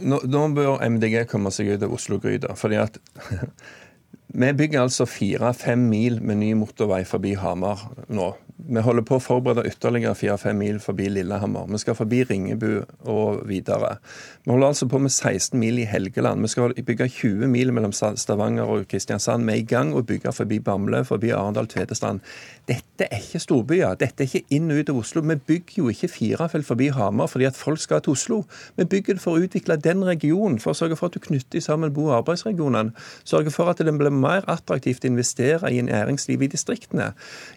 Nå, 0.00 0.22
nå 0.24 0.46
bør 0.56 0.80
MDG 0.88 1.26
komme 1.28 1.52
seg 1.52 1.68
ut 1.74 1.84
av 1.84 1.92
Oslo-gryta. 1.98 2.56
fordi 2.56 2.80
at 2.80 2.96
vi 4.32 4.52
bygger 4.52 4.84
altså 4.84 5.06
fire-fem 5.10 5.88
mil 5.90 6.20
med 6.22 6.38
ny 6.42 6.52
motorvei 6.58 7.02
forbi 7.08 7.34
Hamar 7.34 7.88
nå. 8.08 8.30
Vi 8.68 8.82
holder 8.84 9.04
på 9.06 9.16
å 9.16 9.22
forberede 9.22 9.64
ytterligere 9.68 10.14
4-5 10.14 10.58
mil 10.58 10.78
forbi 10.82 11.08
Lillehammer. 11.10 11.66
Vi 11.70 11.80
skal 11.80 11.96
forbi 11.98 12.20
Ringebu 12.28 12.82
og 13.08 13.40
videre. 13.48 13.96
Vi 14.44 14.52
holder 14.52 14.72
altså 14.72 14.88
på 14.90 15.00
med 15.02 15.10
16 15.10 15.58
mil 15.58 15.80
i 15.80 15.86
Helgeland. 15.88 16.42
Vi 16.44 16.50
skal 16.52 16.74
bygge 16.74 17.08
20 17.08 17.50
mil 17.50 17.72
mellom 17.74 17.92
Stavanger 17.92 18.68
og 18.70 18.86
Kristiansand. 18.90 19.46
Vi 19.48 19.54
er 19.54 19.62
i 19.62 19.66
gang 19.68 19.94
å 19.96 20.04
bygge 20.06 20.34
forbi 20.36 20.60
Bamble, 20.64 21.02
forbi 21.08 21.32
Arendal, 21.34 21.70
Tvedestrand. 21.70 22.20
Dette 22.68 23.08
er 23.08 23.22
ikke 23.22 23.42
storbyer. 23.42 23.96
Dette 23.98 24.24
er 24.24 24.28
ikke 24.28 24.56
inn 24.56 24.70
og 24.70 24.82
ut 24.82 24.92
av 24.92 25.00
Oslo. 25.02 25.24
Vi 25.26 25.38
bygger 25.50 25.80
jo 25.82 25.90
ikke 25.90 26.12
firefelt 26.12 26.68
forbi 26.68 26.90
Hamar 26.94 27.30
fordi 27.32 27.48
at 27.48 27.58
folk 27.58 27.80
skal 27.82 28.04
til 28.04 28.14
Oslo. 28.14 28.42
Vi 28.76 28.86
bygger 28.86 29.18
det 29.18 29.24
for 29.24 29.38
å 29.38 29.46
utvikle 29.46 29.78
den 29.80 30.04
regionen, 30.06 30.60
for 30.62 30.74
å 30.74 30.78
sørge 30.78 30.98
for 31.00 31.10
at 31.10 31.18
du 31.18 31.24
knytter 31.24 31.64
sammen 31.64 31.94
bo- 31.94 32.10
og 32.10 32.20
arbeidsregionene. 32.20 32.94
Sørge 33.24 33.50
for 33.54 33.72
at 33.72 33.82
den 33.82 33.98
blir 33.98 34.14
mer 34.20 34.46
attraktivt 34.50 35.04
å 35.04 35.10
investere 35.10 35.70
i 35.72 35.82
næringsliv 35.86 36.44
i 36.44 36.50
distriktene. 36.52 37.10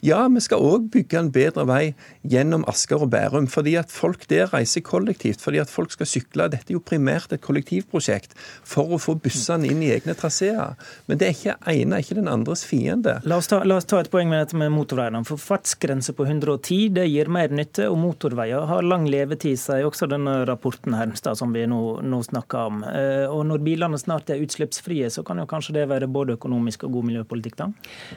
Ja, 0.05 0.23
vi 0.31 0.43
skal 0.43 0.63
òg 0.63 0.89
bygge 0.93 1.19
en 1.19 1.31
bedre 1.33 1.65
vei 1.69 1.83
gjennom 2.27 2.65
Asker 2.71 3.03
og 3.05 3.11
Bærum. 3.13 3.47
Fordi 3.51 3.75
at 3.79 3.91
folk 3.91 4.27
der 4.31 4.49
reiser 4.53 4.83
kollektivt, 4.85 5.41
fordi 5.43 5.61
at 5.63 5.71
folk 5.71 5.93
skal 5.93 6.09
sykle. 6.09 6.49
Dette 6.51 6.71
er 6.71 6.77
jo 6.77 6.83
primært 6.83 7.33
et 7.35 7.43
kollektivprosjekt 7.43 8.35
for 8.67 8.93
å 8.95 9.01
få 9.01 9.15
bussene 9.21 9.69
inn 9.69 9.83
i 9.83 9.91
egne 9.95 10.15
traseer. 10.17 10.77
Men 11.07 11.19
det 11.19 11.29
er 11.29 11.37
ikke 11.37 11.57
ene 11.73 12.01
ikke 12.03 12.17
den 12.19 12.31
andres 12.31 12.65
fiende. 12.67 13.19
La 13.29 13.39
oss 13.41 13.49
ta, 13.51 13.61
la 13.67 13.77
oss 13.79 13.87
ta 13.89 14.01
et 14.01 14.11
poeng 14.13 14.29
med 14.31 14.43
dette 14.43 14.59
med 14.59 14.71
motorveiene. 14.73 15.23
For 15.27 15.41
fartsgrense 15.41 16.15
på 16.17 16.27
110 16.27 16.93
det 16.97 17.07
gir 17.09 17.31
mer 17.33 17.53
nytte, 17.53 17.89
og 17.91 17.99
motorveier 18.01 18.67
har 18.69 18.87
lang 18.87 19.07
levetid, 19.09 19.59
sier 19.59 19.87
også 19.87 20.09
denne 20.11 20.39
rapporten 20.49 20.95
Hermstad 20.97 21.39
som 21.39 21.53
vi 21.55 21.65
nå, 21.69 21.81
nå 22.03 22.21
snakker 22.25 22.69
om. 22.71 22.83
Eh, 22.87 23.25
og 23.27 23.45
når 23.49 23.63
bilene 23.65 23.99
snart 23.99 24.31
er 24.33 24.41
utslippsfrie, 24.43 25.09
så 25.13 25.25
kan 25.27 25.41
jo 25.41 25.49
kanskje 25.49 25.77
det 25.79 25.87
være 25.91 26.09
både 26.11 26.37
økonomisk 26.37 26.52
og 26.53 26.91
god 26.93 27.07
miljøpolitikk, 27.09 27.57
da? 27.59 27.69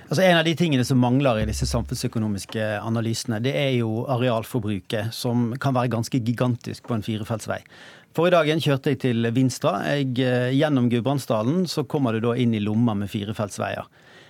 Altså 0.08 0.22
En 0.22 0.38
av 0.38 0.44
de 0.44 0.54
tingene 0.54 0.84
som 0.84 0.98
mangler 1.00 1.42
i 1.42 1.46
disse 1.48 1.66
samfunnsøkonomiske 1.66 2.64
analysene, 2.82 3.40
det 3.42 3.54
er 3.56 3.72
jo 3.78 4.04
arealforbruket, 4.12 5.12
som 5.12 5.54
kan 5.60 5.74
være 5.74 5.92
ganske 5.96 6.20
gigantisk 6.20 6.86
på 6.88 6.94
en 6.96 7.06
firefeltsvei. 7.06 7.62
Forrige 8.16 8.38
dagen 8.38 8.62
kjørte 8.64 8.94
jeg 8.94 9.00
til 9.02 9.28
Vinstra. 9.36 9.82
Jeg, 9.84 10.14
eh, 10.24 10.54
gjennom 10.56 10.88
Gudbrandsdalen 10.88 11.66
så 11.68 11.84
kommer 11.84 12.12
du 12.12 12.20
da 12.24 12.32
inn 12.32 12.54
i 12.54 12.62
lomma 12.64 12.94
med 12.96 13.10
firefeltsveier. 13.12 13.84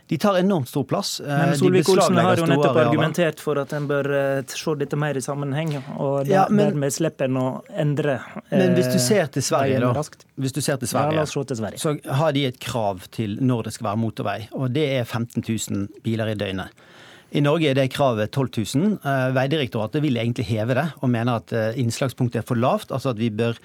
De 0.08 0.18
tar 0.22 0.38
enormt 0.38 0.68
stor 0.68 0.84
plass. 0.86 1.20
Eh, 1.20 1.26
men 1.26 1.56
Solvik-Olsen 1.58 2.18
har 2.22 2.38
jo 2.38 2.46
nettopp 2.46 2.78
argumentert 2.78 3.40
for 3.42 3.58
at 3.58 3.72
en 3.75 3.88
bør 3.90 4.10
eh, 4.14 4.42
se 4.46 4.75
dette 4.78 4.98
mer 4.98 5.18
i 5.18 5.22
sammenheng, 5.25 5.75
og 5.96 6.30
ja, 6.30 6.44
men, 6.50 6.70
dermed 6.70 6.94
slipper 6.94 7.26
en 7.26 7.40
å 7.40 7.46
endre 7.75 8.20
Men 8.52 8.76
hvis 8.78 8.92
du 8.92 9.00
ser 9.02 9.26
til 9.34 9.42
Sverige, 9.42 9.80
da, 9.82 10.04
hvis 10.38 10.54
du 10.54 10.60
ser 10.62 10.78
til 10.78 10.90
Sverige, 10.92 11.25
ja, 11.25 11.46
til 11.50 11.58
Sverige, 11.58 11.82
så 11.82 11.96
har 12.20 12.36
de 12.36 12.46
et 12.46 12.60
krav 12.62 13.08
til 13.14 13.34
når 13.42 13.66
det 13.66 13.75
skal 13.76 13.90
være 13.90 14.02
motorvei, 14.04 14.38
og 14.54 14.70
det 14.76 14.86
er 15.00 15.08
15 15.08 15.42
000 15.42 16.04
biler 16.06 16.30
i 16.30 16.38
døgnet. 16.38 16.86
I 17.34 17.42
Norge 17.42 17.68
er 17.68 17.75
det 17.75 17.90
kravet 17.90 18.30
12 18.30 18.48
000. 18.78 18.94
Vegdirektoratet 19.34 20.04
vil 20.04 20.16
egentlig 20.20 20.46
heve 20.46 20.76
det, 20.78 20.86
og 21.02 21.10
mener 21.10 21.42
at 21.42 21.52
eh, 21.52 21.78
innslagspunktet 21.82 22.44
er 22.44 22.46
for 22.46 22.58
lavt. 22.58 22.94
Altså 22.94 23.10
at 23.12 23.20
vi 23.20 23.32
bør, 23.34 23.58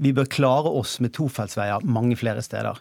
vi 0.00 0.14
bør 0.16 0.30
klare 0.32 0.72
oss 0.72 0.96
med 1.04 1.12
tofeltsveier 1.18 1.84
mange 1.84 2.16
flere 2.16 2.42
steder. 2.42 2.80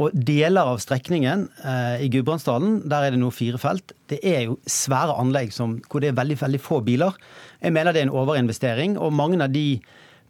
Og 0.00 0.14
deler 0.16 0.70
av 0.70 0.78
strekningen 0.80 1.46
eh, 1.68 2.04
i 2.06 2.08
Gudbrandsdalen, 2.12 2.78
der 2.88 3.06
er 3.06 3.12
det 3.12 3.20
nå 3.20 3.28
fire 3.34 3.60
felt. 3.60 3.92
Det 4.08 4.22
er 4.24 4.46
jo 4.46 4.56
svære 4.64 5.18
anlegg 5.20 5.52
som, 5.52 5.76
hvor 5.90 6.00
det 6.00 6.12
er 6.12 6.16
veldig, 6.16 6.38
veldig 6.40 6.60
få 6.62 6.80
biler. 6.86 7.18
Jeg 7.60 7.74
mener 7.76 7.92
det 7.92 8.00
er 8.00 8.08
en 8.08 8.16
overinvestering, 8.22 8.96
og 8.96 9.12
mange 9.12 9.40
av 9.44 9.52
de 9.52 9.82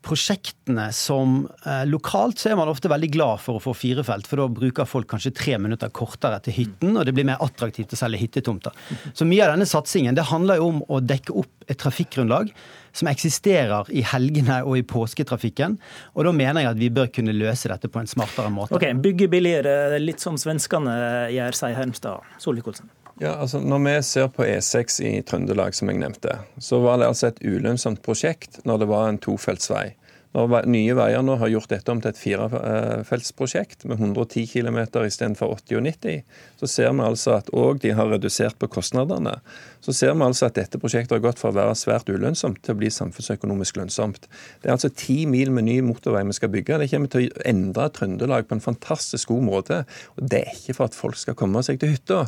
prosjektene 0.03 0.89
som 0.95 1.45
eh, 1.67 1.85
Lokalt 1.89 2.41
så 2.43 2.51
er 2.51 2.59
man 2.59 2.71
ofte 2.71 2.91
veldig 2.91 3.11
glad 3.15 3.43
for 3.43 3.59
å 3.59 3.63
få 3.63 3.75
firefelt, 3.77 4.29
for 4.29 4.43
da 4.43 4.49
bruker 4.51 4.89
folk 4.89 5.09
kanskje 5.13 5.35
tre 5.39 5.57
minutter 5.63 5.93
kortere 5.95 6.41
til 6.45 6.57
hytten, 6.57 6.97
og 6.97 7.07
det 7.07 7.15
blir 7.17 7.29
mer 7.29 7.43
attraktivt 7.45 7.95
å 7.95 8.01
selge 8.01 8.21
hyttetomter. 8.23 8.75
Så 9.15 9.27
mye 9.29 9.45
av 9.47 9.55
denne 9.55 9.69
satsingen 9.69 10.19
det 10.19 10.29
handler 10.31 10.61
jo 10.61 10.71
om 10.73 10.81
å 10.91 11.01
dekke 11.03 11.37
opp 11.45 11.69
et 11.71 11.79
trafikkgrunnlag 11.79 12.51
som 12.93 13.09
eksisterer 13.09 13.89
i 13.95 14.03
helgene 14.05 14.61
og 14.67 14.77
i 14.81 14.87
påsketrafikken. 14.87 15.79
Og 16.17 16.27
da 16.27 16.35
mener 16.37 16.65
jeg 16.67 16.75
at 16.75 16.83
vi 16.83 16.91
bør 16.93 17.13
kunne 17.15 17.37
løse 17.37 17.71
dette 17.73 17.89
på 17.89 18.03
en 18.03 18.11
smartere 18.11 18.53
måte. 18.53 18.77
Ok, 18.77 18.89
Bygge 19.03 19.31
billigere, 19.33 20.01
litt 20.03 20.23
som 20.23 20.37
svenskene 20.41 20.97
gjør, 21.33 21.57
sier 21.57 21.79
Hermstad. 21.79 22.35
Solvik-Olsen. 22.43 22.91
Ja, 23.23 23.37
altså 23.39 23.61
Når 23.63 23.79
vi 23.85 23.91
ser 24.03 24.31
på 24.35 24.43
E6 24.43 24.97
i 25.07 25.11
Trøndelag, 25.23 25.77
som 25.79 25.93
jeg 25.93 26.01
nevnte, 26.03 26.41
så 26.59 26.81
var 26.83 26.99
det 26.99 27.07
altså 27.07 27.29
et 27.29 27.43
ulønnsomt 27.47 28.01
prosjekt 28.03 28.59
når 28.67 28.83
det 28.83 28.89
var 28.91 29.07
en 29.07 29.21
tofeltsvei. 29.23 29.93
Når 30.33 30.65
Nye 30.73 30.95
Veier 30.97 31.25
nå 31.25 31.37
har 31.41 31.51
gjort 31.53 31.73
dette 31.75 31.93
om 31.93 32.01
til 32.01 32.13
et 32.13 32.21
firefeltsprosjekt 32.21 33.85
med 33.85 34.01
110 34.01 34.47
km 34.49 34.79
istedenfor 35.05 35.53
80 35.59 35.77
og 35.77 35.85
90, 35.89 36.23
så 36.63 36.71
ser 36.71 36.95
vi 36.97 37.05
altså 37.05 37.37
at 37.37 37.53
òg 37.53 37.83
de 37.85 37.93
har 37.99 38.09
redusert 38.15 38.57
på 38.61 38.71
kostnadene 38.73 39.37
så 39.83 39.93
ser 39.93 40.13
vi 40.15 40.23
altså 40.23 40.47
at 40.47 40.55
dette 40.55 40.79
prosjektet 40.79 41.17
har 41.17 41.23
gått 41.25 41.41
fra 41.43 41.51
å 41.51 41.57
være 41.57 41.75
svært 41.79 42.11
ulønnsomt 42.13 42.61
til 42.63 42.77
å 42.77 42.79
bli 42.79 42.91
samfunnsøkonomisk 42.95 43.81
lønnsomt. 43.81 44.29
Det 44.63 44.71
er 44.71 44.77
altså 44.77 44.93
ti 44.95 45.25
mil 45.27 45.51
med 45.55 45.67
ny 45.67 45.81
motorvei 45.83 46.23
vi 46.29 46.37
skal 46.37 46.53
bygge. 46.55 46.79
Det 46.79 46.91
kommer 46.93 47.11
til 47.11 47.27
å 47.27 47.43
endre 47.51 47.89
Trøndelag 47.97 48.47
på 48.47 48.55
en 48.57 48.63
fantastisk 48.63 49.33
god 49.33 49.43
måte. 49.49 49.81
Og 50.15 50.29
Det 50.31 50.45
er 50.45 50.55
ikke 50.55 50.77
for 50.79 50.87
at 50.87 50.99
folk 50.99 51.19
skal 51.19 51.35
komme 51.39 51.65
seg 51.67 51.81
til 51.83 51.97
hytta. 51.97 52.21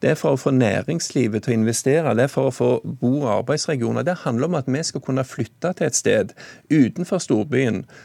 Det 0.00 0.14
er 0.14 0.16
for 0.16 0.32
å 0.32 0.40
få 0.40 0.54
næringslivet 0.56 1.44
til 1.44 1.52
å 1.52 1.58
investere. 1.58 2.16
Det 2.16 2.24
er 2.24 2.32
for 2.32 2.48
å 2.48 2.54
få 2.54 2.70
bo- 2.80 3.26
og 3.26 3.28
arbeidsregioner. 3.36 4.08
Det 4.08 4.22
handler 4.24 4.48
om 4.48 4.58
at 4.62 4.72
vi 4.72 4.82
skal 4.82 5.04
kunne 5.04 5.26
flytte 5.28 5.74
til 5.76 5.86
et 5.86 5.98
sted 5.98 6.32
utenfor 6.72 7.20
storbyen, 7.20 7.51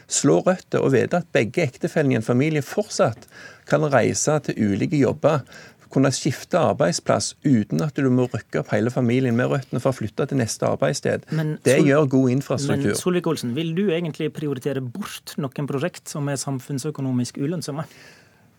slå 0.06 0.40
røtter 0.46 0.84
og 0.84 0.92
vite 0.94 1.22
at 1.22 1.32
begge 1.32 1.64
ektefellene 1.64 2.16
i 2.16 2.20
en 2.20 2.26
familie 2.26 2.62
fortsatt 2.62 3.28
kan 3.68 3.84
reise 3.92 4.38
til 4.46 4.72
ulike 4.72 5.00
jobber 5.00 5.42
kunne 5.92 6.10
skifte 6.12 6.60
arbeidsplass 6.60 7.32
uten 7.46 7.82
at 7.84 7.96
du 7.96 8.08
må 8.12 8.26
rykke 8.28 8.60
opp 8.60 8.72
hele 8.74 8.92
familien 8.92 9.36
med 9.38 9.50
røttene 9.52 9.80
for 9.80 9.94
å 9.94 9.96
flytte 9.96 10.28
til 10.28 10.40
neste 10.40 10.68
arbeidssted. 10.68 11.24
Men, 11.32 11.56
det 11.64 11.78
gjør 11.86 12.08
god 12.12 12.34
infrastruktur. 12.36 12.92
Men 12.92 13.00
Solvik-Olsen, 13.00 13.54
vil 13.56 13.72
du 13.76 13.86
egentlig 13.88 14.30
prioritere 14.36 14.84
bort 14.84 15.36
noen 15.40 15.70
prosjekt 15.70 16.12
som 16.12 16.28
er 16.28 16.40
samfunnsøkonomisk 16.40 17.40
ulønnsomme? 17.40 17.86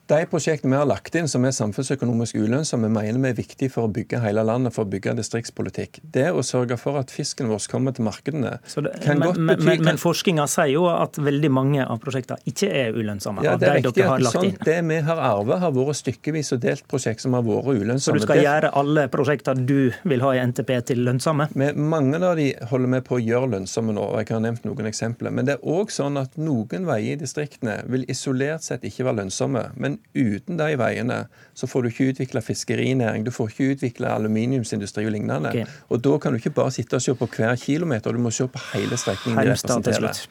De 0.09 0.25
prosjektene 0.25 0.73
vi 0.73 0.77
har 0.79 0.87
lagt 0.89 1.13
inn 1.19 1.27
som 1.29 1.43
er 1.45 1.51
samfunnsøkonomisk 1.53 2.39
ulønnsomme, 2.41 2.87
mener 2.89 3.19
vi 3.21 3.29
er 3.29 3.35
viktig 3.37 3.67
for 3.69 3.85
å 3.85 3.89
bygge 3.93 4.17
hele 4.23 4.41
landet, 4.41 4.73
for 4.73 4.87
å 4.87 4.89
bygge 4.89 5.13
distriktspolitikk. 5.19 5.99
Det 6.01 6.31
å 6.33 6.41
sørge 6.41 6.79
for 6.81 6.97
at 6.97 7.11
fisken 7.13 7.45
vår 7.51 7.67
kommer 7.69 7.93
til 7.93 8.07
markedene 8.07 8.55
det, 8.57 8.93
kan 9.03 9.19
men, 9.19 9.27
godt 9.27 9.37
bety 9.37 9.67
Men, 9.67 9.83
men 9.85 9.99
forskninga 10.01 10.47
sier 10.49 10.71
jo 10.73 10.87
at 10.89 11.19
veldig 11.21 11.51
mange 11.53 11.85
av 11.85 12.01
prosjektene 12.01 12.41
ikke 12.49 12.71
er 12.73 12.97
ulønnsomme. 12.97 13.43
Ja, 13.45 13.53
det 13.61 13.69
er 13.69 13.77
riktig 13.83 14.07
lagt 14.07 14.39
sånn, 14.39 14.55
Det 14.65 14.79
vi 14.89 14.97
har 15.11 15.21
arvet, 15.27 15.61
har 15.61 15.75
vært 15.77 15.99
stykkevis 16.01 16.49
og 16.57 16.63
delt 16.65 16.89
prosjekt 16.89 17.27
som 17.27 17.37
har 17.37 17.45
vært 17.45 17.69
ulønnsomme. 17.69 18.01
Så 18.01 18.17
du 18.17 18.25
skal 18.25 18.41
gjøre 18.41 18.73
alle 18.81 19.05
prosjektene 19.13 19.67
du 19.69 19.91
vil 20.09 20.25
ha 20.25 20.33
i 20.33 20.41
NTP 20.41 20.73
til 20.89 21.05
lønnsomme? 21.05 21.51
Med, 21.53 21.77
mange 21.77 22.17
av 22.17 22.33
de 22.41 22.49
holder 22.73 22.95
vi 22.95 23.03
på 23.11 23.19
å 23.19 23.21
gjøre 23.27 23.53
lønnsomme 23.53 23.93
nå, 23.93 24.09
og 24.09 24.23
jeg 24.23 24.33
har 24.33 24.41
nevnt 24.47 24.65
noen 24.65 24.89
eksempler. 24.89 25.37
Men 25.37 25.51
det 25.51 25.59
er 25.59 25.69
òg 25.77 25.93
sånn 25.93 26.17
at 26.17 26.41
noen 26.41 26.89
veier 26.89 27.13
i 27.13 27.21
distriktene 27.21 27.83
vil 27.93 28.09
isolert 28.09 28.65
sett 28.65 28.89
ikke 28.89 29.05
være 29.05 29.21
lønnsomme. 29.21 29.67
men 29.77 29.98
uten 30.15 30.57
de 30.59 30.73
veiene 30.79 31.19
så 31.57 31.67
får 31.69 31.83
du 31.83 31.91
ikke 31.91 32.09
utvikla 32.13 32.41
fiskerinæring, 32.43 33.25
du 33.25 33.31
får 33.31 33.53
ikke 33.53 33.75
utvikla 33.75 34.15
aluminiumsindustri 34.17 35.05
og 35.05 35.15
lignende. 35.15 35.53
Okay. 35.53 35.77
Og 35.89 36.03
da 36.03 36.17
kan 36.17 36.33
du 36.33 36.41
ikke 36.41 36.55
bare 36.57 36.73
sitte 36.75 36.99
og 36.99 37.05
se 37.05 37.15
på 37.15 37.29
hver 37.35 37.55
kilometer, 37.61 38.15
du 38.15 38.21
må 38.21 38.33
se 38.33 38.47
på 38.47 38.61
hele 38.73 38.97
strekningen 38.97 39.41
de 39.43 39.53
representerer. 39.53 40.27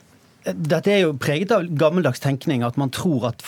Dette 0.49 0.93
er 0.95 1.03
jo 1.03 1.17
preget 1.21 1.51
av 1.53 1.67
gammeldags 1.77 2.23
tenkning, 2.25 2.63
at 2.65 2.79
man 2.81 2.93
tror 2.95 3.33
at 3.33 3.43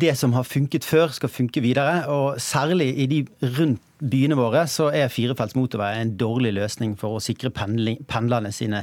det 0.00 0.14
som 0.16 0.32
har 0.32 0.46
funket 0.46 0.86
før, 0.86 1.10
skal 1.12 1.28
funke 1.28 1.60
videre. 1.60 2.06
Og 2.08 2.40
særlig 2.40 2.92
i 3.02 3.06
de 3.10 3.18
rundt 3.58 3.82
byene 4.00 4.36
våre 4.36 4.64
så 4.68 4.88
er 4.94 5.12
firefelts 5.12 5.56
motorvei 5.56 5.92
en 6.00 6.12
dårlig 6.20 6.52
løsning 6.56 6.94
for 7.00 7.16
å 7.16 7.22
sikre 7.22 7.52
pendlerne 7.54 8.52
sine 8.54 8.82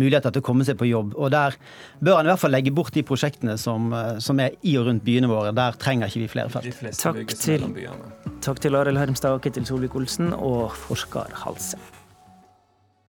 muligheter 0.00 0.34
til 0.34 0.44
å 0.44 0.46
komme 0.46 0.66
seg 0.66 0.78
på 0.80 0.88
jobb. 0.88 1.16
Og 1.18 1.32
der 1.34 1.58
bør 2.00 2.20
han 2.20 2.28
i 2.28 2.32
hvert 2.32 2.44
fall 2.44 2.54
legge 2.56 2.74
bort 2.74 2.94
de 2.96 3.04
prosjektene 3.06 3.58
som, 3.60 3.92
som 4.24 4.40
er 4.40 4.56
i 4.62 4.76
og 4.80 4.88
rundt 4.88 5.04
byene 5.06 5.30
våre. 5.30 5.52
Der 5.56 5.76
trenger 5.80 6.08
ikke 6.08 6.24
vi 6.24 6.30
flere 6.36 6.52
felt. 6.54 6.80
Takk 7.00 7.36
til, 7.36 7.68
takk 8.44 8.64
til 8.64 8.80
Arild 8.80 9.02
Hermstad 9.02 9.36
og 9.36 9.44
Ketil 9.44 9.68
Solvik-Olsen 9.68 10.32
og 10.38 10.72
forsker 10.86 11.36
Halse. 11.44 11.80